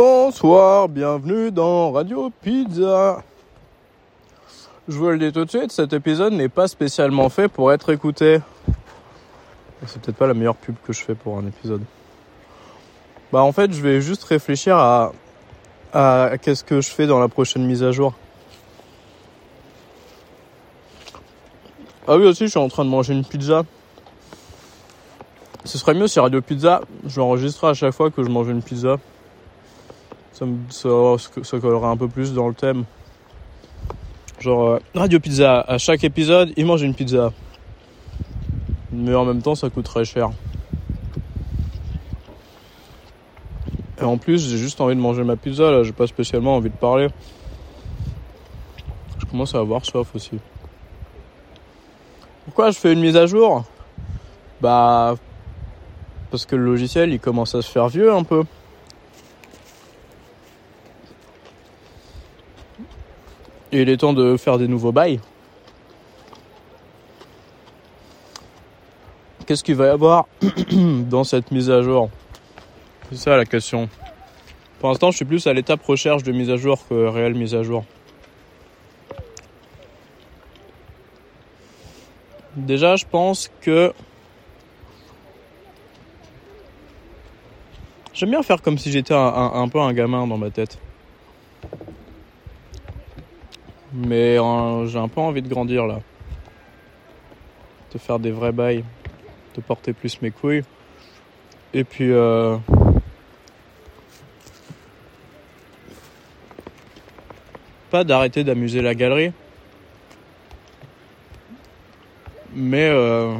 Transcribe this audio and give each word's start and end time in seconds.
Bonsoir, 0.00 0.88
bienvenue 0.88 1.50
dans 1.50 1.90
Radio 1.90 2.30
Pizza. 2.40 3.20
Je 4.86 4.96
vous 4.96 5.08
le 5.08 5.18
dis 5.18 5.32
tout 5.32 5.44
de 5.44 5.50
suite, 5.50 5.72
cet 5.72 5.92
épisode 5.92 6.34
n'est 6.34 6.48
pas 6.48 6.68
spécialement 6.68 7.28
fait 7.30 7.48
pour 7.48 7.72
être 7.72 7.90
écouté. 7.92 8.38
C'est 9.86 10.00
peut-être 10.00 10.16
pas 10.16 10.28
la 10.28 10.34
meilleure 10.34 10.54
pub 10.54 10.76
que 10.86 10.92
je 10.92 11.00
fais 11.00 11.16
pour 11.16 11.36
un 11.36 11.44
épisode. 11.48 11.82
Bah 13.32 13.42
en 13.42 13.50
fait, 13.50 13.72
je 13.72 13.82
vais 13.82 14.00
juste 14.00 14.22
réfléchir 14.22 14.76
à, 14.76 15.10
à 15.92 16.38
qu'est-ce 16.40 16.62
que 16.62 16.80
je 16.80 16.90
fais 16.90 17.08
dans 17.08 17.18
la 17.18 17.26
prochaine 17.26 17.66
mise 17.66 17.82
à 17.82 17.90
jour. 17.90 18.14
Ah 22.06 22.16
oui 22.16 22.24
aussi, 22.24 22.44
je 22.44 22.50
suis 22.50 22.60
en 22.60 22.68
train 22.68 22.84
de 22.84 22.90
manger 22.90 23.14
une 23.14 23.24
pizza. 23.24 23.64
Ce 25.64 25.76
serait 25.76 25.94
mieux 25.94 26.06
si 26.06 26.20
Radio 26.20 26.40
Pizza, 26.40 26.82
je 27.04 27.18
l'enregistrerais 27.18 27.72
à 27.72 27.74
chaque 27.74 27.94
fois 27.94 28.12
que 28.12 28.22
je 28.22 28.28
mange 28.28 28.48
une 28.48 28.62
pizza. 28.62 28.98
Ça, 30.38 30.46
me, 30.46 30.56
ça, 31.42 31.58
collerait 31.58 31.88
un 31.88 31.96
peu 31.96 32.06
plus 32.06 32.32
dans 32.32 32.46
le 32.46 32.54
thème. 32.54 32.84
Genre, 34.38 34.68
euh, 34.68 34.78
Radio 34.94 35.18
Pizza, 35.18 35.62
à 35.62 35.78
chaque 35.78 36.04
épisode, 36.04 36.52
il 36.56 36.64
mange 36.64 36.82
une 36.82 36.94
pizza. 36.94 37.32
Mais 38.92 39.16
en 39.16 39.24
même 39.24 39.42
temps, 39.42 39.56
ça 39.56 39.68
coûte 39.68 39.86
très 39.86 40.04
cher. 40.04 40.30
Et 44.00 44.04
en 44.04 44.16
plus, 44.16 44.48
j'ai 44.48 44.58
juste 44.58 44.80
envie 44.80 44.94
de 44.94 45.00
manger 45.00 45.24
ma 45.24 45.34
pizza, 45.34 45.72
là, 45.72 45.82
j'ai 45.82 45.90
pas 45.90 46.06
spécialement 46.06 46.54
envie 46.54 46.70
de 46.70 46.76
parler. 46.76 47.08
Je 49.18 49.26
commence 49.26 49.56
à 49.56 49.58
avoir 49.58 49.84
soif 49.84 50.14
aussi. 50.14 50.38
Pourquoi 52.44 52.70
je 52.70 52.78
fais 52.78 52.92
une 52.92 53.00
mise 53.00 53.16
à 53.16 53.26
jour? 53.26 53.64
Bah, 54.60 55.16
parce 56.30 56.46
que 56.46 56.54
le 56.54 56.64
logiciel, 56.64 57.12
il 57.12 57.18
commence 57.18 57.56
à 57.56 57.62
se 57.62 57.68
faire 57.68 57.88
vieux 57.88 58.12
un 58.14 58.22
peu. 58.22 58.44
Et 63.72 63.82
il 63.82 63.88
est 63.88 63.98
temps 63.98 64.12
de 64.12 64.36
faire 64.36 64.58
des 64.58 64.68
nouveaux 64.68 64.92
bails. 64.92 65.20
Qu'est-ce 69.46 69.64
qu'il 69.64 69.74
va 69.76 69.86
y 69.86 69.90
avoir 69.90 70.26
dans 70.72 71.24
cette 71.24 71.50
mise 71.50 71.70
à 71.70 71.82
jour? 71.82 72.10
C'est 73.10 73.16
ça 73.18 73.36
la 73.36 73.44
question. 73.44 73.88
Pour 74.80 74.90
l'instant, 74.90 75.10
je 75.10 75.16
suis 75.16 75.24
plus 75.24 75.46
à 75.46 75.52
l'étape 75.52 75.82
recherche 75.82 76.22
de 76.22 76.32
mise 76.32 76.50
à 76.50 76.56
jour 76.56 76.86
que 76.88 77.06
réelle 77.08 77.34
mise 77.34 77.54
à 77.54 77.62
jour. 77.62 77.84
Déjà, 82.56 82.96
je 82.96 83.04
pense 83.10 83.50
que 83.60 83.92
j'aime 88.12 88.30
bien 88.30 88.42
faire 88.42 88.60
comme 88.62 88.78
si 88.78 88.90
j'étais 88.90 89.14
un, 89.14 89.18
un- 89.18 89.62
un 89.62 89.68
peu 89.68 89.80
un 89.80 89.92
gamin 89.92 90.26
dans 90.26 90.38
ma 90.38 90.50
tête. 90.50 90.78
Mais 93.98 94.38
euh, 94.38 94.86
j'ai 94.86 94.98
un 94.98 95.08
peu 95.08 95.20
envie 95.20 95.42
de 95.42 95.48
grandir 95.48 95.84
là. 95.84 96.00
De 97.92 97.98
faire 97.98 98.20
des 98.20 98.30
vrais 98.30 98.52
bails. 98.52 98.84
De 99.56 99.60
porter 99.60 99.92
plus 99.92 100.22
mes 100.22 100.30
couilles. 100.30 100.62
Et 101.74 101.82
puis... 101.82 102.12
Euh... 102.12 102.56
Pas 107.90 108.04
d'arrêter 108.04 108.44
d'amuser 108.44 108.82
la 108.82 108.94
galerie. 108.94 109.32
Mais... 112.54 112.88
Euh... 112.88 113.34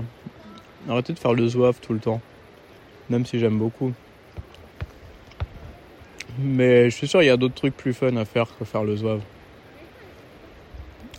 Arrêter 0.89 1.13
de 1.13 1.21
faire 1.21 1.35
le 1.35 1.47
zouave 1.47 1.79
tout 1.81 1.93
le 1.93 2.01
temps. 2.01 2.21
Même 3.11 3.25
si 3.27 3.39
j'aime 3.39 3.59
beaucoup. 3.59 3.93
Mais 6.41 6.91
je 6.91 6.97
suis 6.97 7.07
sûr 7.07 7.23
il 7.23 7.27
y 7.27 7.31
a 7.31 7.37
d'autres 7.37 7.55
trucs 7.55 7.77
plus 7.77 7.93
fun 7.93 8.17
à 8.17 8.25
faire 8.25 8.49
que 8.59 8.65
faire 8.65 8.83
le 8.83 8.97
zouave. 8.97 9.21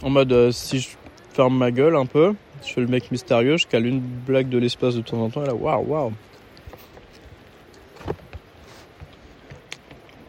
En 0.01 0.09
mode, 0.09 0.31
euh, 0.31 0.51
si 0.51 0.79
je 0.79 0.89
ferme 1.33 1.57
ma 1.57 1.71
gueule 1.71 1.95
un 1.95 2.05
peu, 2.05 2.33
je 2.65 2.73
fais 2.73 2.81
le 2.81 2.87
mec 2.87 3.11
mystérieux, 3.11 3.57
je 3.57 3.67
cale 3.67 3.85
une 3.85 3.99
blague 3.99 4.47
de 4.47 4.57
l'espace 4.57 4.95
de 4.95 5.01
temps 5.01 5.21
en 5.21 5.29
temps, 5.29 5.43
et 5.43 5.47
là, 5.47 5.53
waouh, 5.53 5.85
waouh. 5.85 6.13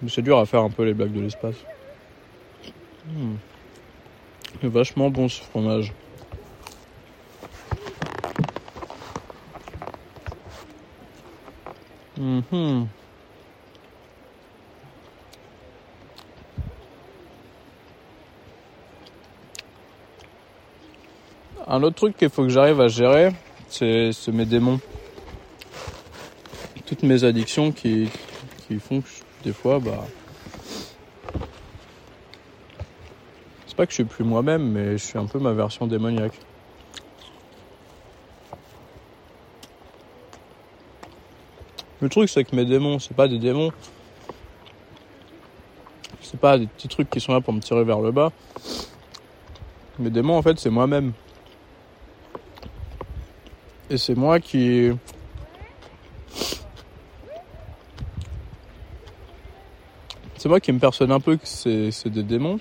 C'est 0.08 0.22
dur 0.22 0.38
à 0.38 0.46
faire 0.46 0.62
un 0.62 0.70
peu 0.70 0.84
les 0.84 0.94
blagues 0.94 1.12
de 1.12 1.20
l'espace. 1.20 1.56
Hmm. 3.06 3.34
Vachement 4.62 5.10
bon 5.10 5.28
ce 5.28 5.42
fromage. 5.42 5.92
Mhm. 12.16 12.88
Un 21.72 21.84
autre 21.84 21.94
truc 21.94 22.16
qu'il 22.16 22.28
faut 22.28 22.42
que 22.42 22.48
j'arrive 22.48 22.80
à 22.80 22.88
gérer, 22.88 23.30
c'est 23.68 24.12
mes 24.32 24.44
démons. 24.44 24.80
Toutes 26.84 27.04
mes 27.04 27.22
addictions 27.22 27.70
qui, 27.70 28.08
qui 28.66 28.80
font 28.80 29.00
que 29.00 29.06
des 29.44 29.52
fois, 29.52 29.78
bah. 29.78 30.04
C'est 33.68 33.76
pas 33.76 33.86
que 33.86 33.92
je 33.92 33.94
suis 33.94 34.04
plus 34.04 34.24
moi-même, 34.24 34.68
mais 34.72 34.98
je 34.98 35.04
suis 35.04 35.16
un 35.16 35.26
peu 35.26 35.38
ma 35.38 35.52
version 35.52 35.86
démoniaque. 35.86 36.32
Le 42.00 42.08
truc, 42.08 42.28
c'est 42.28 42.42
que 42.42 42.56
mes 42.56 42.64
démons, 42.64 42.98
c'est 42.98 43.14
pas 43.14 43.28
des 43.28 43.38
démons. 43.38 43.70
C'est 46.20 46.40
pas 46.40 46.58
des 46.58 46.66
petits 46.66 46.88
trucs 46.88 47.10
qui 47.10 47.20
sont 47.20 47.32
là 47.32 47.40
pour 47.40 47.52
me 47.52 47.60
tirer 47.60 47.84
vers 47.84 48.00
le 48.00 48.10
bas. 48.10 48.32
Mes 50.00 50.10
démons, 50.10 50.36
en 50.36 50.42
fait, 50.42 50.58
c'est 50.58 50.70
moi-même. 50.70 51.12
Et 53.90 53.98
c'est 53.98 54.14
moi 54.14 54.38
qui. 54.38 54.92
C'est 60.36 60.48
moi 60.48 60.60
qui 60.60 60.72
me 60.72 60.78
persuade 60.78 61.10
un 61.10 61.18
peu 61.18 61.36
que 61.36 61.44
c'est 61.46 62.08
des 62.08 62.22
démons. 62.22 62.60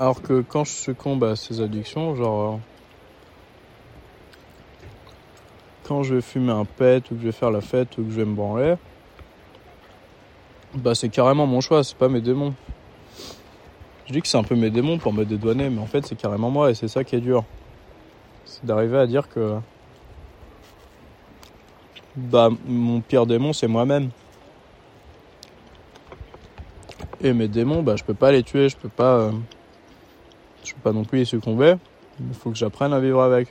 Alors 0.00 0.20
que 0.20 0.40
quand 0.42 0.64
je 0.64 0.72
succombe 0.72 1.22
à 1.22 1.36
ces 1.36 1.60
addictions, 1.60 2.16
genre. 2.16 2.54
euh, 2.54 2.58
Quand 5.84 6.02
je 6.02 6.16
vais 6.16 6.20
fumer 6.20 6.50
un 6.50 6.64
pet 6.64 7.08
ou 7.10 7.14
que 7.14 7.20
je 7.20 7.26
vais 7.26 7.32
faire 7.32 7.52
la 7.52 7.60
fête 7.60 7.96
ou 7.96 8.02
que 8.02 8.10
je 8.10 8.16
vais 8.16 8.24
me 8.24 8.34
branler, 8.34 8.74
bah 10.74 10.96
c'est 10.96 11.10
carrément 11.10 11.46
mon 11.46 11.60
choix, 11.60 11.84
c'est 11.84 11.96
pas 11.96 12.08
mes 12.08 12.20
démons. 12.20 12.54
Je 14.06 14.12
dis 14.12 14.20
que 14.20 14.26
c'est 14.26 14.36
un 14.36 14.42
peu 14.42 14.56
mes 14.56 14.70
démons 14.70 14.98
pour 14.98 15.12
me 15.12 15.24
dédouaner, 15.24 15.70
mais 15.70 15.80
en 15.80 15.86
fait 15.86 16.04
c'est 16.04 16.16
carrément 16.16 16.50
moi 16.50 16.72
et 16.72 16.74
c'est 16.74 16.88
ça 16.88 17.04
qui 17.04 17.14
est 17.14 17.20
dur 17.20 17.44
c'est 18.56 18.64
d'arriver 18.64 18.96
à 18.96 19.06
dire 19.06 19.28
que 19.28 19.56
bah 22.16 22.48
mon 22.66 23.02
pire 23.02 23.26
démon 23.26 23.52
c'est 23.52 23.66
moi-même. 23.66 24.08
Et 27.20 27.34
mes 27.34 27.48
démons 27.48 27.82
bah 27.82 27.96
je 27.96 28.04
peux 28.04 28.14
pas 28.14 28.32
les 28.32 28.42
tuer 28.42 28.70
je 28.70 28.76
peux 28.76 28.88
pas 28.88 29.16
euh, 29.16 29.32
je 30.64 30.72
peux 30.72 30.80
pas 30.80 30.92
non 30.92 31.04
plus 31.04 31.20
y 31.20 31.26
succomber. 31.26 31.74
Il 32.18 32.34
faut 32.34 32.50
que 32.50 32.56
j'apprenne 32.56 32.94
à 32.94 33.00
vivre 33.00 33.20
avec. 33.20 33.48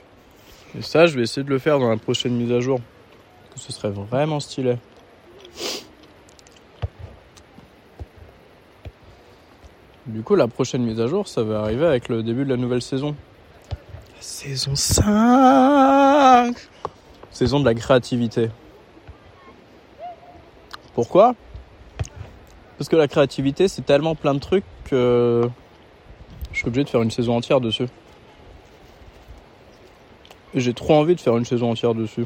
Et 0.76 0.82
ça 0.82 1.06
je 1.06 1.16
vais 1.16 1.22
essayer 1.22 1.44
de 1.44 1.50
le 1.50 1.60
faire 1.60 1.78
dans 1.78 1.88
la 1.88 1.98
prochaine 1.98 2.34
mise 2.34 2.50
à 2.50 2.58
jour. 2.58 2.80
Que 3.54 3.60
ce 3.60 3.72
serait 3.72 3.90
vraiment 3.90 4.40
stylé. 4.40 4.76
Du 10.06 10.22
coup 10.22 10.34
la 10.34 10.48
prochaine 10.48 10.82
mise 10.82 11.00
à 11.00 11.06
jour 11.06 11.28
ça 11.28 11.44
va 11.44 11.60
arriver 11.60 11.86
avec 11.86 12.08
le 12.08 12.24
début 12.24 12.44
de 12.44 12.50
la 12.50 12.56
nouvelle 12.56 12.82
saison 12.82 13.14
Saison 14.20 14.74
5 14.74 16.56
Saison 17.30 17.60
de 17.60 17.64
la 17.64 17.74
créativité. 17.74 18.50
Pourquoi? 20.94 21.34
Parce 22.78 22.88
que 22.88 22.96
la 22.96 23.08
créativité, 23.08 23.68
c'est 23.68 23.82
tellement 23.82 24.14
plein 24.14 24.34
de 24.34 24.38
trucs 24.38 24.64
que 24.84 25.48
je 26.52 26.58
suis 26.58 26.68
obligé 26.68 26.84
de 26.84 26.88
faire 26.88 27.02
une 27.02 27.10
saison 27.10 27.36
entière 27.36 27.60
dessus. 27.60 27.88
Et 30.54 30.60
j'ai 30.60 30.72
trop 30.72 30.94
envie 30.94 31.14
de 31.14 31.20
faire 31.20 31.36
une 31.36 31.44
saison 31.44 31.70
entière 31.70 31.94
dessus. 31.94 32.24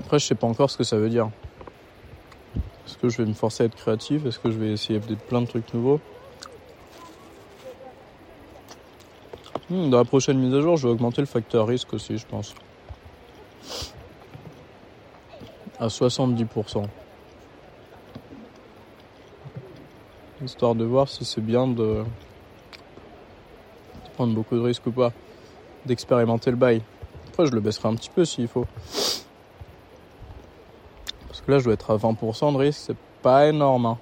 Après, 0.00 0.18
je 0.18 0.26
sais 0.26 0.34
pas 0.34 0.46
encore 0.46 0.70
ce 0.70 0.78
que 0.78 0.84
ça 0.84 0.96
veut 0.96 1.10
dire. 1.10 1.28
Que 3.02 3.08
je 3.08 3.16
vais 3.18 3.26
me 3.26 3.34
forcer 3.34 3.64
à 3.64 3.66
être 3.66 3.74
créatif 3.74 4.24
Est-ce 4.26 4.38
que 4.38 4.50
je 4.50 4.58
vais 4.58 4.70
essayer 4.70 5.00
plein 5.00 5.42
de 5.42 5.46
trucs 5.46 5.74
nouveaux 5.74 6.00
Hmm, 9.68 9.90
Dans 9.90 9.98
la 9.98 10.04
prochaine 10.04 10.38
mise 10.38 10.54
à 10.54 10.60
jour, 10.60 10.76
je 10.76 10.86
vais 10.86 10.92
augmenter 10.92 11.20
le 11.20 11.26
facteur 11.26 11.66
risque 11.66 11.92
aussi, 11.94 12.16
je 12.16 12.26
pense. 12.26 12.54
À 15.80 15.88
70%. 15.88 16.84
Histoire 20.44 20.74
de 20.74 20.84
voir 20.84 21.08
si 21.08 21.24
c'est 21.24 21.40
bien 21.40 21.66
de 21.66 22.04
prendre 24.14 24.34
beaucoup 24.34 24.54
de 24.56 24.60
risques 24.60 24.86
ou 24.86 24.92
pas. 24.92 25.12
d'expérimenter 25.86 26.50
le 26.52 26.56
bail. 26.56 26.82
Après, 27.28 27.46
je 27.46 27.52
le 27.52 27.60
baisserai 27.60 27.88
un 27.88 27.96
petit 27.96 28.10
peu 28.10 28.24
s'il 28.24 28.46
faut. 28.46 28.66
Là, 31.48 31.58
je 31.58 31.64
dois 31.64 31.74
être 31.74 31.90
à 31.90 31.96
20% 31.96 32.52
de 32.52 32.58
risque, 32.58 32.82
c'est 32.86 32.96
pas 33.20 33.48
énorme. 33.48 33.86
Hein. 33.86 33.98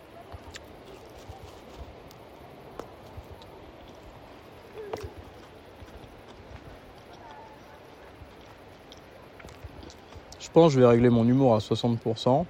Je 10.38 10.50
pense 10.52 10.72
que 10.72 10.74
je 10.74 10.80
vais 10.80 10.86
régler 10.86 11.10
mon 11.10 11.26
humour 11.26 11.54
à 11.54 11.58
60%. 11.58 12.44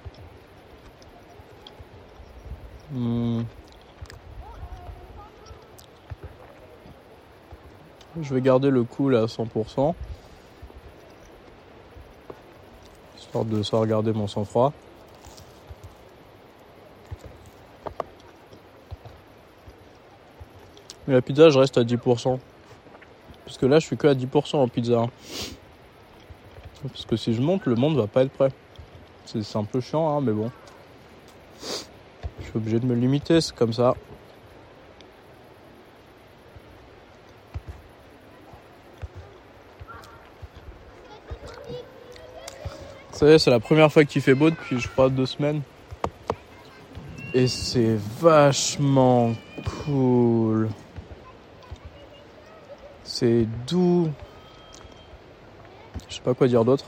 Hmm. 2.91 3.43
Je 8.19 8.33
vais 8.33 8.41
garder 8.41 8.69
le 8.69 8.83
cool 8.83 9.15
à 9.15 9.25
100%. 9.25 9.93
Histoire 13.31 13.45
de 13.45 13.63
savoir 13.63 13.87
garder 13.87 14.11
mon 14.11 14.27
sang-froid. 14.27 14.73
Mais 21.07 21.13
la 21.13 21.21
pizza, 21.21 21.49
je 21.49 21.57
reste 21.57 21.77
à 21.77 21.83
10%. 21.85 22.39
Parce 23.45 23.57
que 23.57 23.65
là, 23.65 23.79
je 23.79 23.85
suis 23.85 23.95
que 23.95 24.07
à 24.07 24.15
10% 24.15 24.57
en 24.57 24.67
pizza. 24.67 25.05
Parce 26.83 27.05
que 27.05 27.15
si 27.15 27.33
je 27.33 27.41
monte, 27.41 27.67
le 27.67 27.75
monde 27.75 27.95
va 27.95 28.07
pas 28.07 28.23
être 28.23 28.33
prêt. 28.33 28.51
C'est 29.23 29.55
un 29.55 29.63
peu 29.63 29.79
chiant, 29.79 30.09
hein, 30.09 30.19
mais 30.19 30.33
bon. 30.33 30.51
Je 31.61 32.47
suis 32.47 32.57
obligé 32.57 32.81
de 32.81 32.85
me 32.85 32.95
limiter, 32.95 33.39
c'est 33.39 33.55
comme 33.55 33.71
ça. 33.71 33.95
C'est 43.21 43.51
la 43.51 43.59
première 43.59 43.91
fois 43.91 44.03
qu'il 44.03 44.21
fait 44.21 44.33
beau 44.33 44.49
depuis, 44.49 44.79
je 44.79 44.87
crois, 44.87 45.09
deux 45.09 45.27
semaines. 45.27 45.61
Et 47.35 47.47
c'est 47.47 47.95
vachement 48.19 49.33
cool. 49.85 50.69
C'est 53.03 53.45
doux. 53.67 54.09
Je 56.09 56.15
sais 56.15 56.21
pas 56.21 56.33
quoi 56.33 56.47
dire 56.47 56.65
d'autre. 56.65 56.85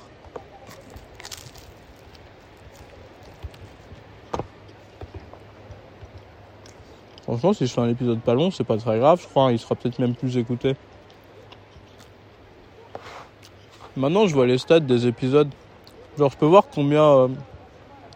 Franchement, 7.22 7.54
si 7.54 7.68
je 7.68 7.74
fais 7.74 7.82
un 7.82 7.90
épisode 7.90 8.20
pas 8.22 8.34
long, 8.34 8.50
c'est 8.50 8.64
pas 8.64 8.78
très 8.78 8.98
grave, 8.98 9.22
je 9.22 9.28
crois. 9.28 9.52
Il 9.52 9.60
sera 9.60 9.76
peut-être 9.76 10.00
même 10.00 10.16
plus 10.16 10.36
écouté. 10.38 10.76
Maintenant, 13.96 14.26
je 14.26 14.34
vois 14.34 14.48
les 14.48 14.58
stats 14.58 14.80
des 14.80 15.06
épisodes. 15.06 15.50
Genre, 16.18 16.30
je 16.30 16.38
peux 16.38 16.46
voir 16.46 16.66
combien, 16.74 17.04
euh, 17.04 17.28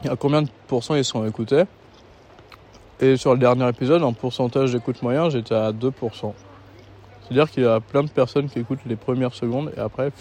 à 0.08 0.16
combien 0.16 0.44
de 0.44 0.50
pourcents 0.68 0.96
ils 0.96 1.06
sont 1.06 1.26
écoutés. 1.26 1.64
Et 3.00 3.18
sur 3.18 3.34
le 3.34 3.40
dernier 3.40 3.68
épisode, 3.70 4.04
en 4.04 4.14
pourcentage 4.14 4.74
d'écoute 4.74 5.02
moyen, 5.02 5.30
j'étais 5.30 5.56
à 5.56 5.72
2%. 5.72 6.34
C'est-à-dire 7.22 7.50
qu'il 7.50 7.64
y 7.64 7.68
a 7.68 7.80
plein 7.80 8.04
de 8.04 8.10
personnes 8.10 8.50
qui 8.50 8.60
écoutent 8.60 8.86
les 8.86 8.96
premières 8.96 9.34
secondes 9.34 9.72
et 9.76 9.80
après. 9.80 10.12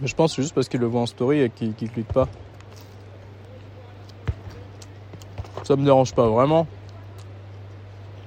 Mais 0.00 0.06
je 0.06 0.14
pense 0.14 0.34
que 0.34 0.42
juste 0.42 0.54
parce 0.54 0.68
qu'ils 0.68 0.80
le 0.80 0.86
voient 0.86 1.02
en 1.02 1.06
story 1.06 1.40
et 1.40 1.50
qu'ils 1.50 1.74
cliquent 1.74 2.12
pas. 2.12 2.28
Ça 5.64 5.74
me 5.76 5.84
dérange 5.84 6.14
pas 6.14 6.28
vraiment. 6.28 6.66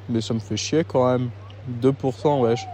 Mais 0.09 0.21
ça 0.21 0.33
me 0.33 0.39
fait 0.39 0.57
chier 0.57 0.83
quand 0.83 1.09
même. 1.09 1.29
2% 1.81 2.41
wesh. 2.41 2.67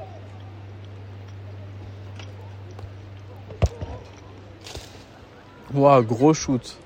Waouh, 5.75 6.03
gros 6.03 6.33
shoot. 6.33 6.77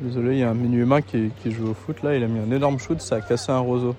Désolé, 0.00 0.32
il 0.32 0.38
y 0.38 0.42
a 0.42 0.48
un 0.48 0.54
mini 0.54 0.76
humain 0.76 1.02
qui, 1.02 1.30
joue 1.44 1.68
au 1.68 1.74
foot 1.74 2.02
là, 2.02 2.16
il 2.16 2.24
a 2.24 2.26
mis 2.26 2.40
un 2.40 2.50
énorme 2.50 2.78
shoot, 2.78 2.98
ça 3.00 3.16
a 3.16 3.20
cassé 3.20 3.52
un 3.52 3.58
roseau. 3.58 3.94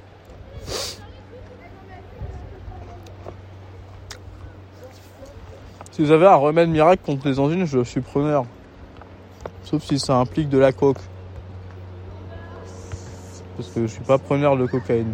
Si 5.91 6.01
vous 6.01 6.09
avez 6.09 6.25
un 6.25 6.35
remède 6.35 6.69
miracle 6.69 7.03
contre 7.05 7.27
les 7.27 7.39
angines, 7.39 7.65
je 7.65 7.83
suis 7.83 8.01
preneur. 8.01 8.45
Sauf 9.63 9.83
si 9.83 9.99
ça 9.99 10.15
implique 10.15 10.49
de 10.49 10.57
la 10.57 10.71
coke. 10.71 10.97
Parce 13.55 13.69
que 13.69 13.81
je 13.81 13.85
suis 13.85 14.03
pas 14.03 14.17
preneur 14.17 14.57
de 14.57 14.65
cocaïne. 14.65 15.13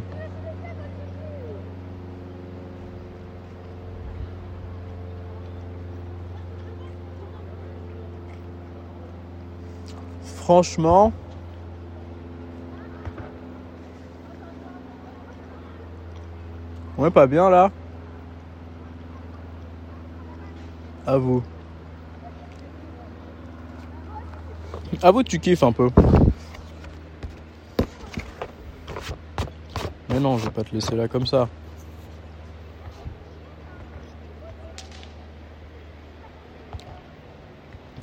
Franchement, 10.50 11.14
on 16.98 17.06
est 17.06 17.12
pas 17.12 17.28
bien 17.28 17.52
là. 17.52 17.70
À 21.06 21.18
vous. 21.20 21.44
À 25.04 25.12
vous, 25.12 25.22
tu 25.22 25.38
kiffes 25.38 25.62
un 25.62 25.72
peu. 25.72 25.92
Mais 30.10 30.20
non, 30.20 30.40
je 30.40 30.46
vais 30.46 30.52
pas 30.52 30.64
te 30.64 30.74
laisser 30.74 30.96
là 30.96 31.08
comme 31.08 31.28
ça. 31.28 31.48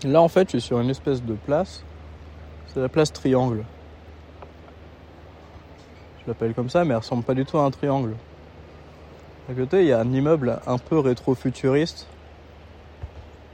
Là, 0.04 0.22
en 0.22 0.28
fait, 0.28 0.52
je 0.52 0.58
suis 0.58 0.69
sur 0.69 0.78
une 0.78 0.90
espèce 0.90 1.20
de 1.25 1.34
place 1.34 1.84
c'est 2.76 2.82
la 2.82 2.90
place 2.90 3.11
Triangle. 3.11 3.64
Je 6.20 6.28
l'appelle 6.28 6.52
comme 6.52 6.69
ça, 6.69 6.84
mais 6.84 6.90
elle 6.90 6.99
ressemble 6.99 7.23
pas 7.23 7.32
du 7.32 7.46
tout 7.46 7.56
à 7.56 7.64
un 7.64 7.70
triangle. 7.70 8.14
À 9.50 9.55
côté, 9.55 9.81
il 9.81 9.87
y 9.87 9.93
a 9.93 10.00
un 10.00 10.12
immeuble 10.12 10.61
un 10.67 10.76
peu 10.76 10.99
rétro-futuriste 10.99 12.06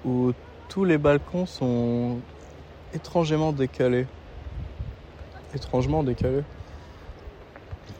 où 0.05 0.33
tous 0.69 0.85
les 0.85 0.99
balcons 0.99 1.47
sont 1.47 2.19
étrangement 2.95 3.53
décalés. 3.53 4.09
Étrangement 5.55 6.03
décalés. 6.03 6.43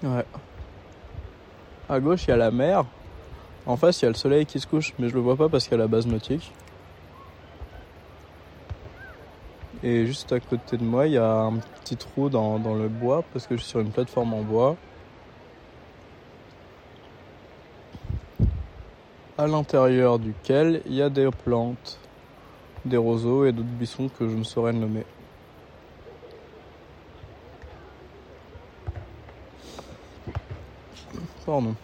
Ouais. 0.03 0.25
À 1.89 2.01
gauche, 2.01 2.25
il 2.27 2.31
y 2.31 2.33
a 2.33 2.37
la 2.37 2.51
mer. 2.51 2.85
En 3.65 3.77
face, 3.77 4.03
il 4.03 4.07
y 4.07 4.09
a 4.09 4.11
le 4.11 4.17
soleil 4.17 4.45
qui 4.45 4.59
se 4.59 4.67
couche, 4.67 4.93
mais 4.99 5.09
je 5.09 5.15
le 5.15 5.21
vois 5.21 5.37
pas 5.37 5.49
parce 5.49 5.69
qu'il 5.69 5.73
y 5.73 5.81
a 5.81 5.85
la 5.85 5.87
base 5.87 6.09
nautique. 6.09 6.53
Et 9.85 10.07
juste 10.07 10.31
à 10.33 10.39
côté 10.39 10.77
de 10.77 10.85
moi, 10.85 11.09
il 11.09 11.15
y 11.15 11.19
a 11.19 11.29
un 11.29 11.57
petit 11.57 11.97
trou 11.97 12.29
dans, 12.29 12.57
le 12.59 12.89
bois 12.89 13.25
parce 13.33 13.49
que 13.49 13.57
je 13.57 13.63
suis 13.63 13.71
sur 13.71 13.81
une 13.81 13.91
plateforme 13.91 14.33
en 14.33 14.43
bois. 14.43 14.77
À 19.37 19.49
l'intérieur 19.49 20.21
duquel 20.21 20.83
il 20.87 20.95
y 20.95 21.03
a 21.03 21.11
des 21.11 21.29
plantes, 21.31 21.99
des 22.85 22.97
roseaux 22.97 23.45
et 23.45 23.51
d'autres 23.51 23.69
buissons 23.69 24.09
que 24.09 24.29
je 24.29 24.37
ne 24.37 24.45
saurais 24.45 24.73
nommer. 24.73 25.05
Pardon. 31.45 31.75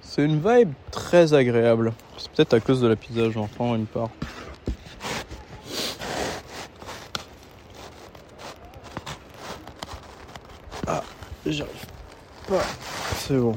C'est 0.00 0.24
une 0.24 0.40
vibe 0.40 0.72
très 0.90 1.32
agréable. 1.32 1.92
C'est 2.18 2.30
peut-être 2.30 2.54
à 2.54 2.60
cause 2.60 2.80
de 2.80 2.86
la 2.86 2.96
pizza, 2.96 3.30
j'en 3.30 3.46
prends 3.46 3.74
une 3.74 3.86
part. 3.86 4.10
Ah, 10.86 11.02
j'arrive 11.44 11.86
pas. 12.48 12.62
C'est 13.18 13.36
bon. 13.36 13.56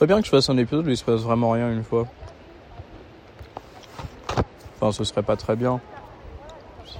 Serait 0.00 0.06
bien 0.06 0.20
que 0.22 0.24
je 0.24 0.30
fasse 0.30 0.48
un 0.48 0.56
épisode 0.56 0.86
où 0.86 0.88
il 0.88 0.96
se 0.96 1.04
passe 1.04 1.20
vraiment 1.20 1.50
rien 1.50 1.70
une 1.70 1.84
fois. 1.84 2.06
Enfin, 4.80 4.92
ce 4.92 5.04
serait 5.04 5.22
pas 5.22 5.36
très 5.36 5.56
bien. 5.56 5.78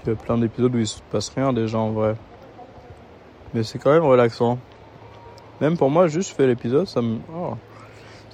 Il 0.04 0.10
y 0.10 0.12
a 0.12 0.16
plein 0.16 0.36
d'épisodes 0.36 0.74
où 0.74 0.78
il 0.78 0.86
se 0.86 1.00
passe 1.10 1.30
rien 1.30 1.54
déjà 1.54 1.78
en 1.78 1.92
vrai. 1.92 2.14
Mais 3.54 3.62
c'est 3.62 3.78
quand 3.78 3.90
même 3.90 4.04
relaxant. 4.04 4.58
Même 5.62 5.78
pour 5.78 5.88
moi, 5.88 6.08
juste 6.08 6.36
faire 6.36 6.46
l'épisode, 6.46 6.86
ça 6.88 7.00
me. 7.00 7.20
Oh, 7.34 7.54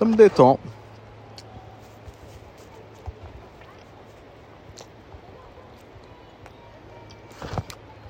ça 0.01 0.05
me 0.05 0.17
détend. 0.17 0.59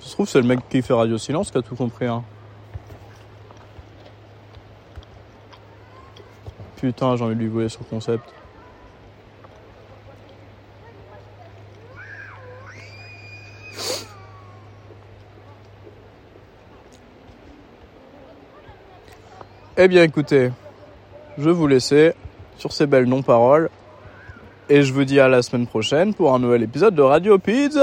Se 0.01 0.13
trouve, 0.13 0.27
c'est 0.27 0.41
le 0.41 0.47
mec 0.47 0.61
qui 0.71 0.81
fait 0.81 0.95
Radio 0.95 1.19
Silence 1.19 1.51
qui 1.51 1.59
a 1.59 1.63
tout 1.63 1.77
compris. 1.77 2.07
Hein. 2.07 2.25
Putain, 6.87 7.16
j'ai 7.16 7.25
envie 7.25 7.35
de 7.35 7.40
lui 7.40 7.49
voler 7.49 7.66
le 7.66 7.85
concept. 7.90 8.23
Eh 19.76 19.88
bien 19.88 20.05
écoutez, 20.05 20.52
je 21.37 21.50
vous 21.50 21.66
laisser 21.66 22.14
sur 22.57 22.71
ces 22.71 22.87
belles 22.87 23.07
non-paroles. 23.07 23.69
Et 24.69 24.83
je 24.83 24.93
vous 24.93 25.02
dis 25.02 25.19
à 25.19 25.26
la 25.26 25.43
semaine 25.43 25.66
prochaine 25.66 26.14
pour 26.14 26.33
un 26.33 26.38
nouvel 26.38 26.62
épisode 26.62 26.95
de 26.95 27.02
Radio 27.02 27.37
Pizza 27.40 27.83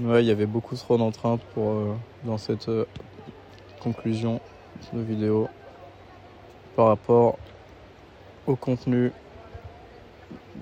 Ouais, 0.00 0.24
il 0.24 0.26
y 0.26 0.32
avait 0.32 0.46
beaucoup 0.46 0.74
trop 0.74 0.96
d'entrain 0.98 1.38
pour 1.54 1.70
euh, 1.70 1.94
dans 2.24 2.38
cette 2.38 2.68
euh, 2.68 2.84
conclusion 3.80 4.40
de 4.92 5.00
vidéo 5.00 5.48
par 6.76 6.86
rapport 6.88 7.38
au 8.46 8.56
contenu 8.56 9.12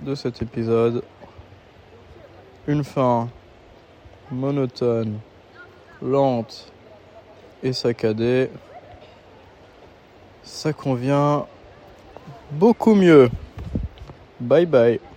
de 0.02 0.14
cet 0.14 0.42
épisode. 0.42 1.02
Une 2.66 2.84
fin 2.84 3.28
monotone, 4.30 5.18
lente 6.00 6.72
et 7.62 7.72
saccadée. 7.72 8.50
Ça 10.42 10.72
convient 10.72 11.46
beaucoup 12.50 12.94
mieux. 12.94 13.30
Bye 14.40 14.66
bye. 14.66 15.11